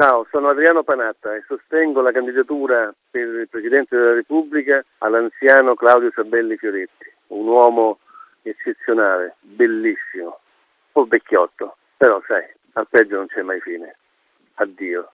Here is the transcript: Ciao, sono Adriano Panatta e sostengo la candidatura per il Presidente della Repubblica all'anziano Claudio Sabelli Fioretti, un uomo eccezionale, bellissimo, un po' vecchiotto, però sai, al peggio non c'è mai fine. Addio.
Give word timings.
Ciao, 0.00 0.26
sono 0.30 0.48
Adriano 0.48 0.82
Panatta 0.82 1.34
e 1.34 1.44
sostengo 1.46 2.00
la 2.00 2.10
candidatura 2.10 2.90
per 3.10 3.20
il 3.20 3.48
Presidente 3.50 3.94
della 3.94 4.14
Repubblica 4.14 4.82
all'anziano 4.96 5.74
Claudio 5.74 6.10
Sabelli 6.14 6.56
Fioretti, 6.56 7.12
un 7.26 7.46
uomo 7.46 7.98
eccezionale, 8.40 9.36
bellissimo, 9.40 10.24
un 10.24 10.92
po' 10.92 11.04
vecchiotto, 11.04 11.76
però 11.98 12.18
sai, 12.26 12.44
al 12.72 12.88
peggio 12.88 13.16
non 13.16 13.26
c'è 13.26 13.42
mai 13.42 13.60
fine. 13.60 13.94
Addio. 14.54 15.06